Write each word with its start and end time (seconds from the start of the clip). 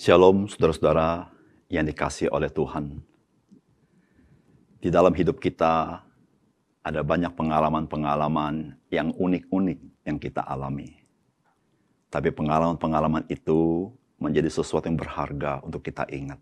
Shalom 0.00 0.48
saudara-saudara 0.48 1.28
yang 1.68 1.84
dikasih 1.84 2.32
oleh 2.32 2.48
Tuhan. 2.48 3.04
Di 4.80 4.88
dalam 4.88 5.12
hidup 5.12 5.36
kita 5.36 6.00
ada 6.80 7.00
banyak 7.04 7.36
pengalaman-pengalaman 7.36 8.80
yang 8.88 9.12
unik-unik 9.12 10.08
yang 10.08 10.16
kita 10.16 10.40
alami. 10.40 11.04
Tapi 12.08 12.32
pengalaman-pengalaman 12.32 13.28
itu 13.28 13.92
menjadi 14.16 14.48
sesuatu 14.48 14.88
yang 14.88 14.96
berharga 14.96 15.60
untuk 15.68 15.84
kita 15.84 16.08
ingat. 16.08 16.40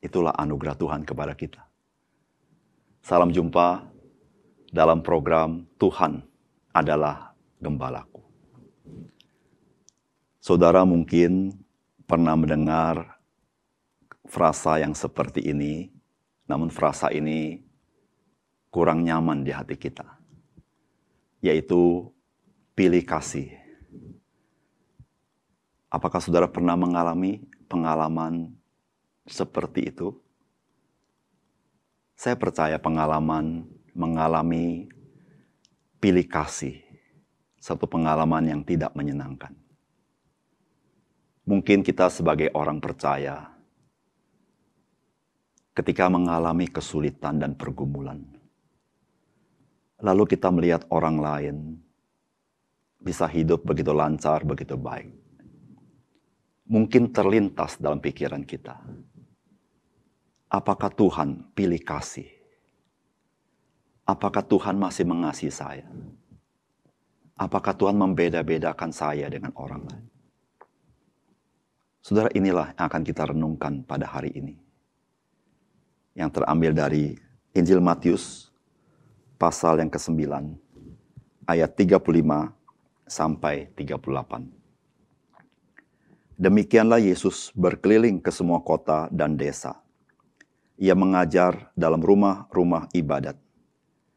Itulah 0.00 0.32
anugerah 0.32 0.72
Tuhan 0.72 1.04
kepada 1.04 1.36
kita. 1.36 1.60
Salam 3.04 3.36
jumpa 3.36 3.84
dalam 4.72 5.04
program 5.04 5.68
Tuhan 5.76 6.24
adalah 6.72 7.36
Gembalaku. 7.60 8.24
Saudara 10.40 10.88
mungkin 10.88 11.61
pernah 12.12 12.36
mendengar 12.36 13.16
frasa 14.28 14.76
yang 14.76 14.92
seperti 14.92 15.48
ini, 15.48 15.88
namun 16.44 16.68
frasa 16.68 17.08
ini 17.08 17.64
kurang 18.68 19.00
nyaman 19.00 19.40
di 19.40 19.48
hati 19.48 19.80
kita, 19.80 20.20
yaitu 21.40 22.12
pilih 22.76 23.00
kasih. 23.08 23.56
Apakah 25.88 26.20
saudara 26.20 26.52
pernah 26.52 26.76
mengalami 26.76 27.48
pengalaman 27.64 28.52
seperti 29.24 29.88
itu? 29.88 30.12
Saya 32.12 32.36
percaya 32.36 32.76
pengalaman 32.76 33.64
mengalami 33.96 34.84
pilih 35.96 36.28
kasih, 36.28 36.76
satu 37.56 37.88
pengalaman 37.88 38.52
yang 38.52 38.60
tidak 38.60 38.92
menyenangkan. 38.92 39.61
Mungkin 41.42 41.82
kita 41.82 42.06
sebagai 42.06 42.54
orang 42.54 42.78
percaya, 42.78 43.50
ketika 45.74 46.06
mengalami 46.06 46.70
kesulitan 46.70 47.42
dan 47.42 47.58
pergumulan, 47.58 48.22
lalu 49.98 50.22
kita 50.30 50.54
melihat 50.54 50.86
orang 50.94 51.18
lain 51.18 51.56
bisa 53.02 53.26
hidup 53.26 53.66
begitu 53.66 53.90
lancar, 53.90 54.46
begitu 54.46 54.78
baik. 54.78 55.10
Mungkin 56.70 57.10
terlintas 57.10 57.74
dalam 57.82 57.98
pikiran 57.98 58.46
kita, 58.46 58.78
apakah 60.46 60.94
Tuhan 60.94 61.50
pilih 61.58 61.82
kasih? 61.82 62.30
Apakah 64.06 64.46
Tuhan 64.46 64.78
masih 64.78 65.10
mengasihi 65.10 65.50
saya? 65.50 65.90
Apakah 67.34 67.74
Tuhan 67.74 67.98
membeda-bedakan 67.98 68.94
saya 68.94 69.26
dengan 69.26 69.50
orang 69.58 69.82
lain? 69.90 70.11
Saudara 72.02 72.26
inilah 72.34 72.74
yang 72.74 72.90
akan 72.90 73.02
kita 73.06 73.30
renungkan 73.30 73.86
pada 73.86 74.10
hari 74.10 74.34
ini. 74.34 74.58
Yang 76.18 76.42
terambil 76.42 76.74
dari 76.74 77.14
Injil 77.54 77.78
Matius 77.78 78.50
pasal 79.38 79.78
yang 79.78 79.86
ke-9 79.86 80.18
ayat 81.46 81.70
35 81.78 82.02
sampai 83.06 83.70
38. 83.78 84.02
Demikianlah 86.42 86.98
Yesus 86.98 87.54
berkeliling 87.54 88.18
ke 88.18 88.34
semua 88.34 88.58
kota 88.66 89.06
dan 89.14 89.38
desa. 89.38 89.78
Ia 90.82 90.98
mengajar 90.98 91.70
dalam 91.78 92.02
rumah-rumah 92.02 92.90
ibadat 92.90 93.38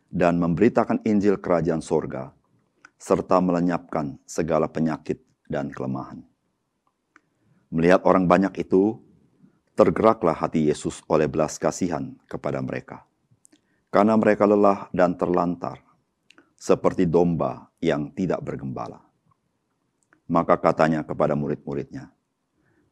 dan 0.09 0.41
memberitakan 0.41 1.05
Injil 1.05 1.37
kerajaan 1.37 1.85
sorga 1.85 2.33
serta 2.97 3.37
melenyapkan 3.45 4.17
segala 4.25 4.65
penyakit 4.65 5.21
dan 5.45 5.69
kelemahan. 5.69 6.25
Melihat 7.73 8.05
orang 8.05 8.29
banyak 8.29 8.53
itu, 8.61 8.99
tergeraklah 9.75 10.35
hati 10.35 10.69
Yesus 10.71 11.03
oleh 11.11 11.27
belas 11.27 11.59
kasihan 11.59 12.15
kepada 12.25 12.63
mereka. 12.63 13.03
Karena 13.91 14.15
mereka 14.19 14.43
lelah 14.47 14.91
dan 14.91 15.15
terlantar, 15.15 15.79
seperti 16.55 17.07
domba 17.07 17.69
yang 17.79 18.11
tidak 18.11 18.43
bergembala. 18.43 19.03
Maka 20.25 20.57
katanya 20.57 21.05
kepada 21.05 21.37
murid-muridnya, 21.37 22.09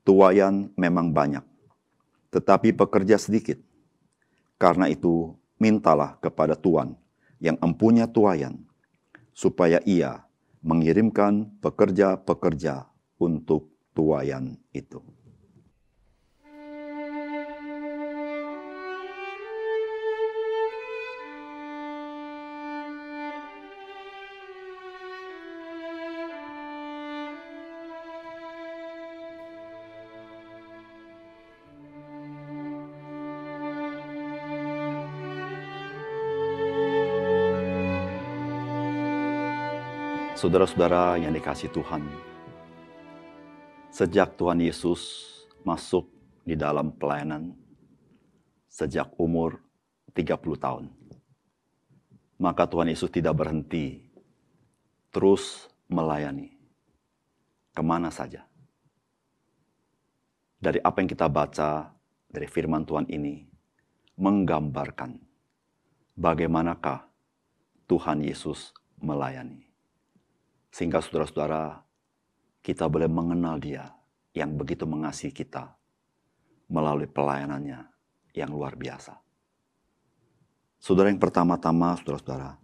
Tuayan 0.03 0.67
memang 0.75 1.15
banyak, 1.15 1.47
tetapi 2.27 2.75
pekerja 2.75 3.15
sedikit. 3.15 3.55
Karena 4.59 4.91
itu, 4.91 5.31
mintalah 5.55 6.19
kepada 6.19 6.59
Tuhan 6.59 6.99
yang 7.39 7.55
empunya 7.63 8.07
tuayan, 8.07 8.67
supaya 9.31 9.79
ia 9.87 10.23
mengirimkan 10.63 11.51
pekerja-pekerja 11.59 12.87
untuk 13.19 13.72
tuayan 13.93 14.57
itu. 14.73 14.99
Saudara-saudara 40.43 41.15
yang 41.23 41.31
dikasih 41.31 41.71
Tuhan, 41.71 42.03
Sejak 43.93 44.41
Tuhan 44.41 44.57
Yesus 44.57 45.29
masuk 45.61 46.09
di 46.41 46.57
dalam 46.57 46.97
pelayanan 46.97 47.53
sejak 48.65 49.13
umur 49.21 49.61
30 50.17 50.33
tahun. 50.57 50.89
Maka 52.41 52.65
Tuhan 52.65 52.89
Yesus 52.89 53.13
tidak 53.13 53.37
berhenti 53.37 54.01
terus 55.13 55.69
melayani 55.85 56.57
ke 57.69 57.85
mana 57.85 58.09
saja. 58.09 58.41
Dari 60.57 60.81
apa 60.81 60.97
yang 60.97 61.09
kita 61.13 61.29
baca 61.29 61.93
dari 62.33 62.49
firman 62.49 62.89
Tuhan 62.89 63.05
ini 63.13 63.45
menggambarkan 64.17 65.21
bagaimanakah 66.17 67.05
Tuhan 67.85 68.25
Yesus 68.25 68.73
melayani. 68.97 69.69
Sehingga 70.73 70.97
saudara-saudara 70.97 71.92
kita 72.63 72.87
boleh 72.87 73.11
mengenal 73.11 73.59
dia 73.59 73.91
yang 74.31 74.55
begitu 74.55 74.87
mengasihi 74.87 75.35
kita 75.35 75.75
melalui 76.71 77.11
pelayanannya 77.11 77.83
yang 78.31 78.49
luar 78.49 78.79
biasa. 78.79 79.19
Saudara 80.79 81.11
yang 81.11 81.19
pertama-tama, 81.19 81.99
saudara-saudara, 81.99 82.55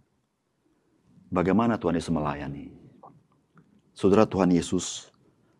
bagaimana 1.28 1.76
Tuhan 1.76 2.00
Yesus 2.00 2.12
melayani? 2.12 2.72
Saudara 3.92 4.24
Tuhan 4.24 4.50
Yesus 4.50 5.12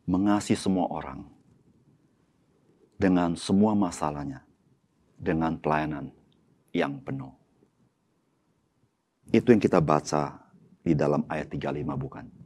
mengasihi 0.08 0.56
semua 0.56 0.88
orang 0.88 1.28
dengan 2.96 3.36
semua 3.36 3.76
masalahnya, 3.76 4.44
dengan 5.20 5.56
pelayanan 5.60 6.12
yang 6.72 6.96
penuh. 7.00 7.32
Itu 9.30 9.52
yang 9.52 9.62
kita 9.62 9.78
baca 9.78 10.42
di 10.80 10.96
dalam 10.96 11.24
ayat 11.28 11.52
35 11.52 11.96
bukan? 11.96 12.39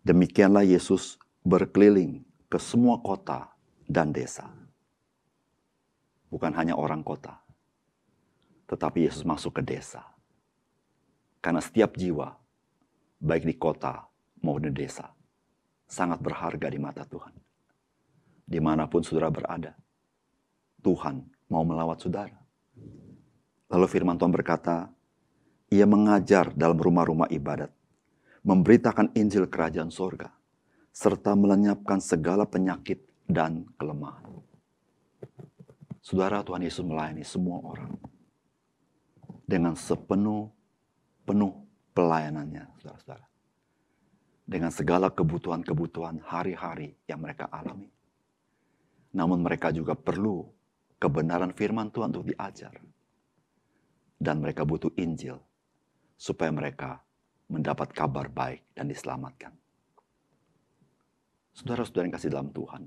Demikianlah 0.00 0.64
Yesus 0.64 1.20
berkeliling 1.44 2.24
ke 2.48 2.56
semua 2.56 3.04
kota 3.04 3.52
dan 3.84 4.16
desa. 4.16 4.48
Bukan 6.32 6.56
hanya 6.56 6.72
orang 6.72 7.04
kota, 7.04 7.36
tetapi 8.64 9.04
Yesus 9.04 9.28
masuk 9.28 9.60
ke 9.60 9.62
desa. 9.76 10.00
Karena 11.44 11.60
setiap 11.60 12.00
jiwa, 12.00 12.32
baik 13.20 13.44
di 13.44 13.54
kota 13.60 14.08
maupun 14.40 14.72
di 14.72 14.86
desa, 14.86 15.12
sangat 15.84 16.22
berharga 16.24 16.72
di 16.72 16.80
mata 16.80 17.04
Tuhan. 17.04 17.34
Di 18.46 18.56
mana 18.56 18.88
pun 18.88 19.04
saudara 19.04 19.28
berada, 19.28 19.76
Tuhan 20.80 21.28
mau 21.52 21.60
melawat 21.60 22.00
saudara. 22.00 22.40
Lalu 23.68 23.86
firman 23.86 24.16
Tuhan 24.16 24.32
berkata, 24.32 24.88
ia 25.70 25.86
mengajar 25.86 26.50
dalam 26.56 26.80
rumah-rumah 26.80 27.30
ibadat 27.30 27.70
memberitakan 28.42 29.12
Injil 29.16 29.46
kerajaan 29.46 29.92
sorga, 29.92 30.32
serta 30.90 31.36
melenyapkan 31.36 32.00
segala 32.00 32.48
penyakit 32.48 33.04
dan 33.28 33.68
kelemahan. 33.76 34.40
Saudara 36.00 36.42
Tuhan 36.42 36.64
Yesus 36.64 36.82
melayani 36.82 37.22
semua 37.22 37.60
orang 37.62 37.92
dengan 39.44 39.76
sepenuh 39.76 40.48
penuh 41.28 41.52
pelayanannya, 41.94 42.66
saudara-saudara. 42.80 43.26
Dengan 44.50 44.74
segala 44.74 45.14
kebutuhan-kebutuhan 45.14 46.26
hari-hari 46.26 46.98
yang 47.06 47.22
mereka 47.22 47.46
alami. 47.54 47.86
Namun 49.14 49.46
mereka 49.46 49.70
juga 49.70 49.94
perlu 49.94 50.42
kebenaran 50.98 51.54
firman 51.54 51.94
Tuhan 51.94 52.10
untuk 52.10 52.26
diajar. 52.34 52.74
Dan 54.18 54.42
mereka 54.42 54.66
butuh 54.66 54.90
Injil 54.98 55.38
supaya 56.18 56.50
mereka 56.50 56.98
mendapat 57.50 57.90
kabar 57.90 58.30
baik 58.30 58.62
dan 58.78 58.86
diselamatkan. 58.86 59.50
Saudara-saudara 61.50 62.06
yang 62.06 62.14
kasih 62.14 62.30
dalam 62.30 62.50
Tuhan, 62.54 62.86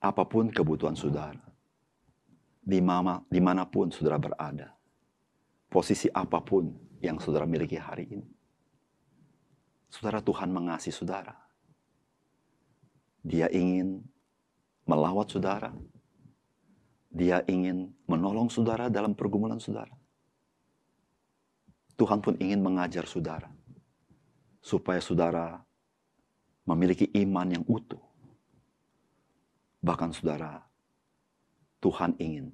apa 0.00 0.24
pun 0.24 0.48
kebutuhan 0.48 0.96
saudara, 0.96 1.44
di 2.64 2.80
mana, 2.80 3.20
di 3.28 3.38
mana 3.38 3.68
pun 3.68 3.92
saudara 3.92 4.16
berada, 4.16 4.72
posisi 5.68 6.08
apa 6.08 6.40
pun 6.40 6.72
yang 7.04 7.20
saudara 7.20 7.44
miliki 7.44 7.76
hari 7.76 8.08
ini, 8.08 8.26
saudara 9.92 10.24
Tuhan 10.24 10.48
mengasihi 10.48 10.96
saudara. 10.96 11.36
Dia 13.26 13.50
ingin 13.52 14.06
melawat 14.86 15.28
saudara. 15.28 15.74
Dia 17.10 17.42
ingin 17.50 17.90
menolong 18.06 18.46
saudara 18.46 18.86
dalam 18.86 19.18
pergumulan 19.18 19.58
saudara. 19.58 19.90
Tuhan 21.96 22.20
pun 22.20 22.36
ingin 22.40 22.60
mengajar 22.60 23.08
saudara. 23.08 23.48
Supaya 24.60 25.00
saudara 25.00 25.62
memiliki 26.66 27.06
iman 27.14 27.48
yang 27.54 27.64
utuh 27.70 28.06
Bahkan 29.86 30.10
saudara, 30.10 30.66
Tuhan 31.78 32.18
ingin 32.18 32.50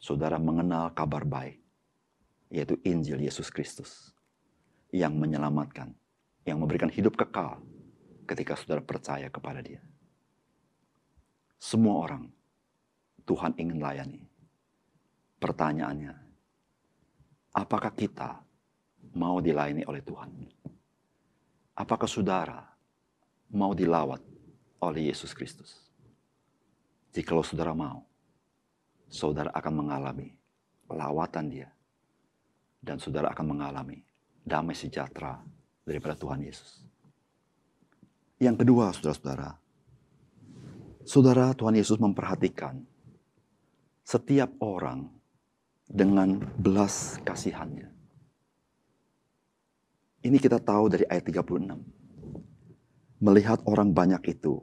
saudara 0.00 0.40
mengenal 0.40 0.96
kabar 0.96 1.28
baik, 1.28 1.60
yaitu 2.48 2.80
Injil 2.88 3.20
Yesus 3.20 3.52
Kristus, 3.52 4.16
yang 4.88 5.12
menyelamatkan, 5.20 5.92
yang 6.48 6.56
memberikan 6.56 6.88
hidup 6.88 7.20
kekal 7.20 7.60
ketika 8.24 8.56
saudara 8.56 8.80
percaya 8.80 9.28
kepada 9.28 9.60
dia. 9.60 9.84
Semua 11.60 12.00
orang 12.00 12.32
Tuhan 13.28 13.52
ingin 13.60 13.76
layani. 13.76 14.24
Pertanyaannya, 15.36 16.16
apakah 17.52 17.92
kita 17.92 18.40
mau 19.14 19.42
dilayani 19.42 19.84
oleh 19.86 20.02
Tuhan? 20.04 20.30
Apakah 21.76 22.08
saudara 22.08 22.60
mau 23.50 23.72
dilawat 23.72 24.20
oleh 24.84 25.08
Yesus 25.08 25.32
Kristus? 25.32 25.90
Jikalau 27.10 27.42
saudara 27.42 27.74
mau, 27.74 28.06
saudara 29.10 29.50
akan 29.50 29.74
mengalami 29.84 30.30
lawatan 30.90 31.46
dia. 31.50 31.70
Dan 32.80 32.96
saudara 32.96 33.28
akan 33.36 33.56
mengalami 33.56 34.00
damai 34.40 34.72
sejahtera 34.72 35.36
daripada 35.84 36.16
Tuhan 36.16 36.40
Yesus. 36.40 36.80
Yang 38.40 38.64
kedua, 38.64 38.88
saudara-saudara, 38.88 39.52
saudara 41.04 41.52
Tuhan 41.52 41.76
Yesus 41.76 42.00
memperhatikan 42.00 42.80
setiap 44.00 44.48
orang 44.64 45.12
dengan 45.84 46.40
belas 46.56 47.20
kasihannya. 47.20 47.99
Ini 50.20 50.36
kita 50.36 50.60
tahu 50.60 50.92
dari 50.92 51.08
ayat 51.08 51.32
36. 51.32 51.80
Melihat 53.24 53.64
orang 53.64 53.96
banyak 53.96 54.20
itu, 54.36 54.60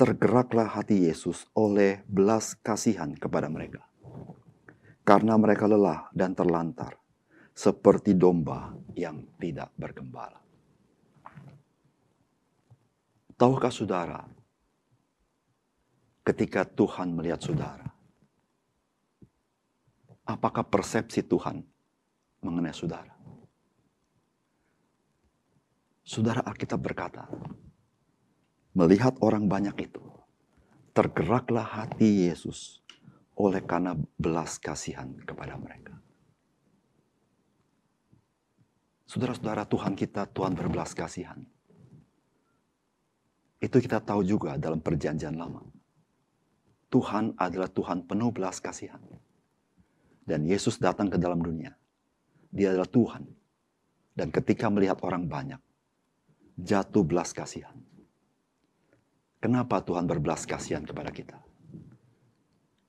tergeraklah 0.00 0.64
hati 0.64 1.04
Yesus 1.04 1.44
oleh 1.52 2.00
belas 2.08 2.56
kasihan 2.56 3.12
kepada 3.12 3.52
mereka. 3.52 3.84
Karena 5.04 5.36
mereka 5.36 5.68
lelah 5.68 6.08
dan 6.16 6.32
terlantar, 6.32 6.96
seperti 7.52 8.16
domba 8.16 8.72
yang 8.96 9.28
tidak 9.36 9.68
bergembala. 9.76 10.40
Tahukah 13.36 13.72
saudara, 13.74 14.24
ketika 16.24 16.64
Tuhan 16.64 17.12
melihat 17.12 17.44
saudara, 17.44 17.92
apakah 20.24 20.64
persepsi 20.64 21.20
Tuhan 21.28 21.60
mengenai 22.40 22.72
saudara? 22.72 23.11
Saudara 26.12 26.44
Alkitab 26.44 26.76
berkata, 26.76 27.24
Melihat 28.76 29.16
orang 29.24 29.48
banyak 29.48 29.88
itu, 29.88 30.04
tergeraklah 30.92 31.64
hati 31.64 32.28
Yesus 32.28 32.84
oleh 33.32 33.64
karena 33.64 33.96
belas 34.20 34.60
kasihan 34.60 35.08
kepada 35.24 35.56
mereka. 35.56 35.96
Saudara-saudara 39.08 39.64
Tuhan 39.64 39.96
kita, 39.96 40.28
Tuhan 40.28 40.52
berbelas 40.52 40.92
kasihan. 40.92 41.40
Itu 43.56 43.80
kita 43.80 44.04
tahu 44.04 44.20
juga 44.20 44.60
dalam 44.60 44.84
perjanjian 44.84 45.32
lama. 45.32 45.64
Tuhan 46.92 47.40
adalah 47.40 47.72
Tuhan 47.72 48.04
penuh 48.04 48.28
belas 48.28 48.60
kasihan. 48.60 49.00
Dan 50.28 50.44
Yesus 50.44 50.76
datang 50.76 51.08
ke 51.08 51.16
dalam 51.16 51.40
dunia. 51.40 51.72
Dia 52.52 52.76
adalah 52.76 52.88
Tuhan. 52.92 53.24
Dan 54.12 54.28
ketika 54.28 54.68
melihat 54.68 55.00
orang 55.00 55.24
banyak, 55.24 55.71
jatuh 56.56 57.04
belas 57.04 57.32
kasihan. 57.32 57.74
Kenapa 59.42 59.82
Tuhan 59.82 60.06
berbelas 60.06 60.46
kasihan 60.46 60.86
kepada 60.86 61.10
kita? 61.10 61.38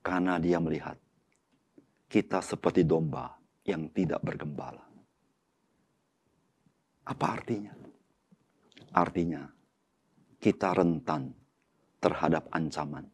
Karena 0.04 0.38
dia 0.38 0.62
melihat 0.62 0.94
kita 2.06 2.38
seperti 2.38 2.86
domba 2.86 3.34
yang 3.66 3.90
tidak 3.90 4.22
bergembala. 4.22 4.86
Apa 7.04 7.26
artinya? 7.34 7.74
Artinya 8.94 9.42
kita 10.38 10.76
rentan 10.78 11.34
terhadap 11.98 12.46
ancaman. 12.54 13.08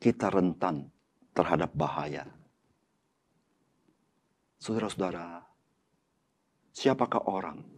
Kita 0.00 0.32
rentan 0.32 0.88
terhadap 1.36 1.70
bahaya. 1.76 2.24
Saudara-saudara, 4.56 5.42
siapakah 6.72 7.28
orang 7.28 7.71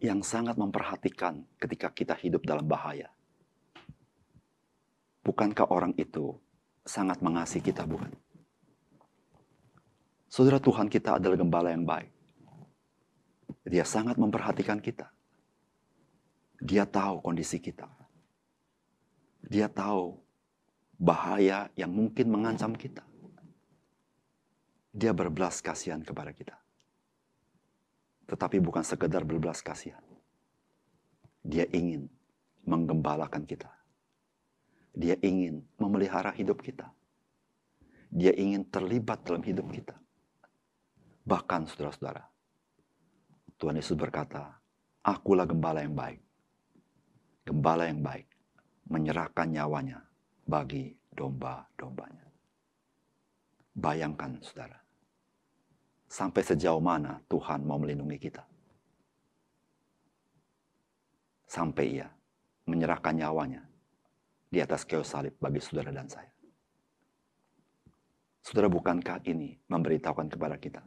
yang 0.00 0.20
sangat 0.20 0.60
memperhatikan 0.60 1.40
ketika 1.56 1.88
kita 1.88 2.14
hidup 2.16 2.44
dalam 2.44 2.68
bahaya. 2.68 3.08
Bukankah 5.24 5.66
orang 5.72 5.96
itu 5.96 6.36
sangat 6.86 7.18
mengasihi 7.24 7.64
kita, 7.64 7.82
bukan? 7.88 8.12
Saudara 10.28 10.60
Tuhan 10.60 10.86
kita 10.92 11.16
adalah 11.16 11.38
gembala 11.38 11.72
yang 11.72 11.88
baik. 11.88 12.12
Dia 13.66 13.82
sangat 13.82 14.20
memperhatikan 14.20 14.78
kita. 14.78 15.10
Dia 16.62 16.86
tahu 16.86 17.24
kondisi 17.24 17.58
kita. 17.58 17.90
Dia 19.42 19.66
tahu 19.66 20.14
bahaya 20.98 21.70
yang 21.74 21.90
mungkin 21.90 22.30
mengancam 22.30 22.76
kita. 22.76 23.02
Dia 24.94 25.12
berbelas 25.12 25.58
kasihan 25.60 26.00
kepada 26.00 26.30
kita 26.32 26.65
tetapi 28.26 28.58
bukan 28.58 28.82
sekedar 28.82 29.22
berbelas 29.22 29.62
kasihan. 29.62 30.02
Dia 31.46 31.66
ingin 31.70 32.10
menggembalakan 32.66 33.46
kita. 33.46 33.70
Dia 34.96 35.14
ingin 35.22 35.62
memelihara 35.78 36.34
hidup 36.34 36.58
kita. 36.58 36.90
Dia 38.10 38.34
ingin 38.34 38.66
terlibat 38.66 39.22
dalam 39.22 39.42
hidup 39.46 39.70
kita. 39.70 39.94
Bahkan 41.26 41.70
saudara-saudara, 41.70 42.22
Tuhan 43.58 43.78
Yesus 43.78 43.98
berkata, 43.98 44.58
Akulah 45.06 45.46
gembala 45.46 45.86
yang 45.86 45.94
baik. 45.94 46.22
Gembala 47.46 47.86
yang 47.86 48.02
baik 48.02 48.26
menyerahkan 48.90 49.50
nyawanya 49.50 50.02
bagi 50.46 50.94
domba-dombanya. 51.14 52.26
Bayangkan 53.76 54.38
saudara, 54.42 54.78
sampai 56.06 56.42
sejauh 56.42 56.82
mana 56.82 57.18
Tuhan 57.26 57.66
mau 57.66 57.78
melindungi 57.78 58.18
kita. 58.18 58.42
Sampai 61.46 62.00
ia 62.02 62.08
menyerahkan 62.66 63.14
nyawanya 63.14 63.62
di 64.50 64.58
atas 64.58 64.82
kayu 64.82 65.06
salib 65.06 65.34
bagi 65.38 65.62
saudara 65.62 65.94
dan 65.94 66.10
saya. 66.10 66.30
Saudara, 68.46 68.70
bukankah 68.70 69.26
ini 69.26 69.58
memberitahukan 69.66 70.30
kepada 70.30 70.54
kita? 70.54 70.78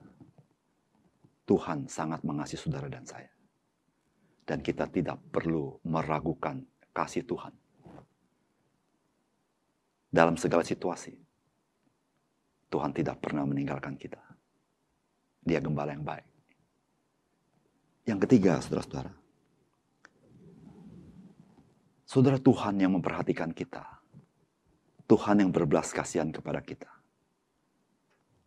Tuhan 1.44 1.92
sangat 1.92 2.24
mengasihi 2.24 2.56
saudara 2.56 2.88
dan 2.88 3.04
saya. 3.04 3.28
Dan 4.48 4.64
kita 4.64 4.88
tidak 4.88 5.20
perlu 5.28 5.76
meragukan 5.84 6.64
kasih 6.96 7.28
Tuhan. 7.28 7.52
Dalam 10.10 10.40
segala 10.40 10.64
situasi, 10.64 11.14
Tuhan 12.70 12.96
tidak 12.96 13.22
pernah 13.22 13.44
meninggalkan 13.44 13.98
kita. 14.00 14.29
Dia 15.44 15.60
gembala 15.64 15.96
yang 15.96 16.04
baik. 16.04 16.28
Yang 18.10 18.20
ketiga, 18.26 18.58
saudara-saudara. 18.60 19.14
Saudara 22.10 22.42
Tuhan 22.42 22.82
yang 22.82 22.98
memperhatikan 22.98 23.54
kita. 23.54 23.86
Tuhan 25.06 25.46
yang 25.46 25.54
berbelas 25.54 25.94
kasihan 25.94 26.34
kepada 26.34 26.62
kita. 26.62 26.90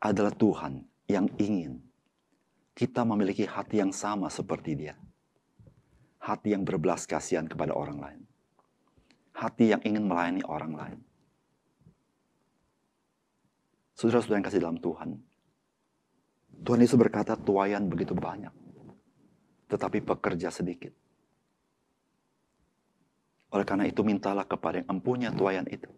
Adalah 0.02 0.34
Tuhan 0.34 0.82
yang 1.06 1.30
ingin 1.38 1.78
kita 2.74 3.06
memiliki 3.06 3.46
hati 3.46 3.78
yang 3.78 3.94
sama 3.94 4.26
seperti 4.26 4.74
dia. 4.74 4.98
Hati 6.22 6.54
yang 6.54 6.66
berbelas 6.66 7.06
kasihan 7.06 7.46
kepada 7.46 7.74
orang 7.74 7.98
lain. 8.02 8.22
Hati 9.34 9.74
yang 9.74 9.82
ingin 9.86 10.10
melayani 10.10 10.42
orang 10.46 10.72
lain. 10.74 10.98
Saudara-saudara 13.94 14.42
yang 14.42 14.46
kasih 14.46 14.62
dalam 14.62 14.78
Tuhan. 14.82 15.10
Tuhan 16.62 16.78
Yesus 16.78 16.94
berkata 16.94 17.34
tuayan 17.34 17.90
begitu 17.90 18.14
banyak. 18.14 18.54
Tetapi 19.66 19.98
pekerja 20.06 20.54
sedikit. 20.54 20.94
Oleh 23.52 23.66
karena 23.66 23.84
itu 23.84 24.00
mintalah 24.06 24.46
kepada 24.46 24.80
yang 24.80 24.98
empunya 24.98 25.28
tuayan 25.34 25.66
itu. 25.66 25.90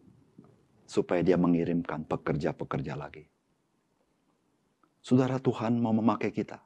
Supaya 0.88 1.21
dia 1.21 1.37
mengirimkan 1.37 2.09
pekerja-pekerja 2.09 2.97
lagi. 2.97 3.25
Saudara 5.04 5.37
Tuhan 5.37 5.76
mau 5.76 5.92
memakai 5.92 6.33
kita. 6.33 6.61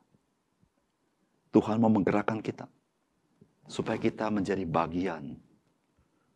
Tuhan 1.50 1.83
mau 1.83 1.90
menggerakkan 1.90 2.38
kita. 2.38 2.71
Supaya 3.67 3.99
kita 3.99 4.31
menjadi 4.31 4.62
bagian 4.62 5.37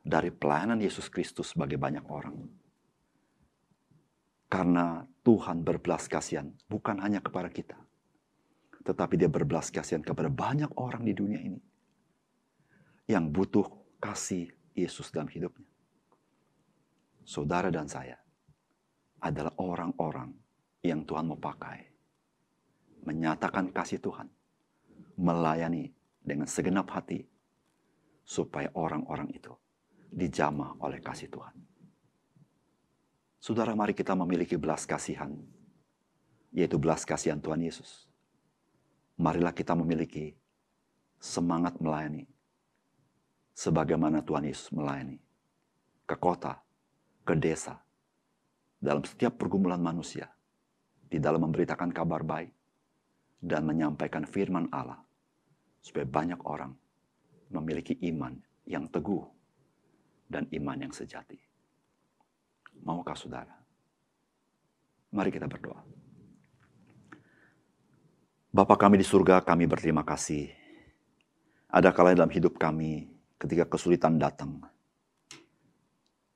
dari 0.03 0.35
pelayanan 0.35 0.83
Yesus 0.83 1.07
Kristus 1.07 1.55
bagi 1.55 1.79
banyak 1.79 2.05
orang. 2.11 2.62
Karena 4.53 5.01
Tuhan 5.25 5.65
berbelas 5.65 6.13
kasihan 6.13 6.53
bukan 6.69 7.01
hanya 7.01 7.25
kepada 7.25 7.49
kita. 7.49 7.81
Tetapi 8.85 9.17
dia 9.17 9.33
berbelas 9.33 9.73
kasihan 9.73 10.05
kepada 10.05 10.29
banyak 10.29 10.69
orang 10.77 11.09
di 11.09 11.17
dunia 11.17 11.41
ini. 11.41 11.57
Yang 13.09 13.25
butuh 13.33 13.67
kasih 13.97 14.53
Yesus 14.77 15.09
dalam 15.09 15.33
hidupnya. 15.33 15.65
Saudara 17.25 17.73
dan 17.73 17.89
saya 17.89 18.21
adalah 19.25 19.57
orang-orang 19.57 20.37
yang 20.85 21.01
Tuhan 21.09 21.33
mau 21.33 21.41
pakai. 21.41 21.89
Menyatakan 23.09 23.73
kasih 23.73 24.05
Tuhan. 24.05 24.29
Melayani 25.17 25.89
dengan 26.21 26.45
segenap 26.45 26.93
hati. 26.93 27.25
Supaya 28.21 28.69
orang-orang 28.77 29.33
itu 29.33 29.57
dijamah 30.13 30.77
oleh 30.85 31.01
kasih 31.01 31.33
Tuhan. 31.33 31.72
Saudara, 33.43 33.75
mari 33.75 33.91
kita 33.91 34.15
memiliki 34.15 34.55
belas 34.55 34.87
kasihan, 34.87 35.35
yaitu 36.55 36.79
belas 36.79 37.03
kasihan 37.03 37.43
Tuhan 37.43 37.59
Yesus. 37.59 38.07
Marilah 39.19 39.51
kita 39.51 39.75
memiliki 39.75 40.39
semangat 41.19 41.75
melayani, 41.83 42.31
sebagaimana 43.51 44.23
Tuhan 44.23 44.47
Yesus 44.47 44.71
melayani 44.71 45.19
ke 46.07 46.15
kota, 46.15 46.63
ke 47.27 47.35
desa, 47.35 47.83
dalam 48.79 49.03
setiap 49.03 49.35
pergumulan 49.35 49.83
manusia, 49.83 50.31
di 51.11 51.19
dalam 51.19 51.43
memberitakan 51.43 51.91
kabar 51.91 52.23
baik 52.23 52.55
dan 53.43 53.67
menyampaikan 53.67 54.23
firman 54.23 54.71
Allah, 54.71 55.03
supaya 55.83 56.07
banyak 56.07 56.39
orang 56.47 56.79
memiliki 57.51 57.99
iman 58.07 58.39
yang 58.71 58.87
teguh 58.87 59.27
dan 60.31 60.47
iman 60.47 60.79
yang 60.79 60.95
sejati. 60.95 61.52
Maukah 62.83 63.15
saudara? 63.15 63.55
Mari 65.15 65.31
kita 65.31 65.47
berdoa. 65.47 65.83
Bapa 68.53 68.77
kami 68.77 69.01
di 69.01 69.07
surga, 69.07 69.41
kami 69.41 69.65
berterima 69.65 70.05
kasih. 70.05 70.53
Ada 71.73 71.89
kala 71.89 72.13
dalam 72.13 72.29
hidup 72.29 72.61
kami 72.61 73.09
ketika 73.41 73.65
kesulitan 73.65 74.21
datang. 74.21 74.61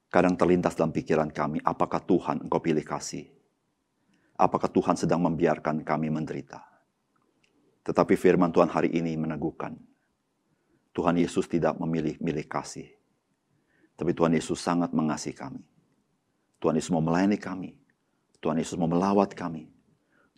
Kadang 0.08 0.32
terlintas 0.32 0.72
dalam 0.72 0.96
pikiran 0.96 1.28
kami, 1.28 1.60
apakah 1.60 2.00
Tuhan 2.00 2.48
engkau 2.48 2.62
pilih 2.62 2.80
kasih? 2.80 3.28
Apakah 4.40 4.72
Tuhan 4.72 4.96
sedang 4.96 5.20
membiarkan 5.28 5.84
kami 5.84 6.08
menderita? 6.08 6.64
Tetapi 7.84 8.16
firman 8.16 8.48
Tuhan 8.48 8.72
hari 8.72 8.96
ini 8.96 9.12
meneguhkan. 9.20 9.76
Tuhan 10.96 11.20
Yesus 11.20 11.44
tidak 11.44 11.76
memilih-milih 11.76 12.48
kasih. 12.48 12.88
Tapi 13.92 14.16
Tuhan 14.16 14.32
Yesus 14.32 14.56
sangat 14.56 14.96
mengasihi 14.96 15.36
kami. 15.36 15.60
Tuhan 16.60 16.76
Yesus 16.76 16.92
mau 16.92 17.04
melayani 17.04 17.36
kami. 17.36 17.76
Tuhan 18.40 18.56
Yesus 18.56 18.76
mau 18.80 18.88
melawat 18.88 19.36
kami. 19.36 19.68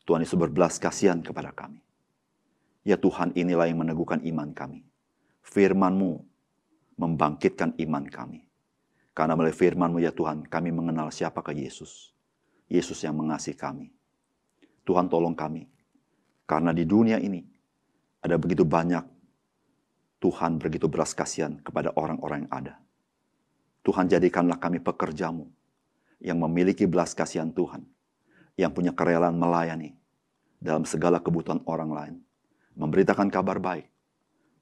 Tuhan 0.02 0.24
Yesus 0.24 0.38
berbelas 0.40 0.80
kasihan 0.80 1.20
kepada 1.20 1.52
kami. 1.52 1.84
Ya 2.82 2.96
Tuhan 2.96 3.36
inilah 3.36 3.68
yang 3.68 3.84
meneguhkan 3.84 4.24
iman 4.24 4.50
kami. 4.56 4.88
Firman-Mu 5.44 6.24
membangkitkan 6.96 7.76
iman 7.76 8.04
kami. 8.08 8.48
Karena 9.12 9.34
melalui 9.36 9.54
firman-Mu 9.54 9.98
ya 10.00 10.14
Tuhan 10.14 10.46
kami 10.46 10.72
mengenal 10.72 11.12
siapakah 11.12 11.52
Yesus. 11.52 12.14
Yesus 12.70 13.02
yang 13.04 13.18
mengasihi 13.18 13.56
kami. 13.56 13.92
Tuhan 14.88 15.12
tolong 15.12 15.36
kami. 15.36 15.68
Karena 16.48 16.72
di 16.72 16.88
dunia 16.88 17.20
ini 17.20 17.44
ada 18.24 18.40
begitu 18.40 18.64
banyak 18.64 19.04
Tuhan 20.18 20.58
begitu 20.58 20.90
belas 20.90 21.14
kasihan 21.14 21.60
kepada 21.62 21.94
orang-orang 21.94 22.48
yang 22.48 22.52
ada. 22.52 22.74
Tuhan 23.86 24.10
jadikanlah 24.10 24.58
kami 24.58 24.82
pekerjamu 24.82 25.46
yang 26.18 26.38
memiliki 26.42 26.84
belas 26.84 27.14
kasihan 27.14 27.50
Tuhan, 27.50 27.86
yang 28.58 28.74
punya 28.74 28.90
kerelaan 28.90 29.38
melayani 29.38 29.94
dalam 30.58 30.82
segala 30.82 31.22
kebutuhan 31.22 31.62
orang 31.70 31.90
lain, 31.94 32.14
memberitakan 32.74 33.30
kabar 33.30 33.62
baik, 33.62 33.86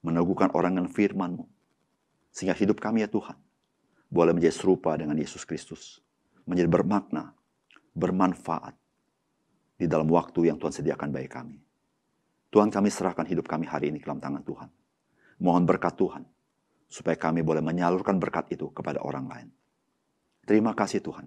meneguhkan 0.04 0.52
orang 0.52 0.76
dengan 0.76 0.92
firman-Mu, 0.92 1.48
sehingga 2.28 2.52
hidup 2.52 2.76
kami 2.76 3.04
ya 3.04 3.08
Tuhan, 3.08 3.36
boleh 4.12 4.36
menjadi 4.36 4.52
serupa 4.52 4.92
dengan 4.94 5.16
Yesus 5.16 5.48
Kristus, 5.48 6.04
menjadi 6.44 6.68
bermakna, 6.68 7.32
bermanfaat 7.96 8.76
di 9.80 9.88
dalam 9.88 10.08
waktu 10.12 10.52
yang 10.52 10.60
Tuhan 10.60 10.72
sediakan 10.76 11.08
bagi 11.08 11.28
kami. 11.32 11.56
Tuhan 12.52 12.68
kami 12.68 12.88
serahkan 12.92 13.24
hidup 13.24 13.48
kami 13.48 13.64
hari 13.64 13.92
ini 13.92 13.98
ke 14.00 14.06
dalam 14.08 14.20
tangan 14.20 14.44
Tuhan. 14.44 14.68
Mohon 15.40 15.64
berkat 15.68 15.96
Tuhan, 15.96 16.24
supaya 16.88 17.16
kami 17.16 17.40
boleh 17.40 17.60
menyalurkan 17.60 18.16
berkat 18.20 18.52
itu 18.52 18.68
kepada 18.72 19.00
orang 19.04 19.26
lain. 19.28 19.48
Terima 20.46 20.72
kasih 20.72 21.02
Tuhan. 21.02 21.26